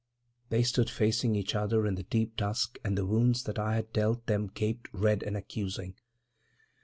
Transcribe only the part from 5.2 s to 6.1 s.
and accusing.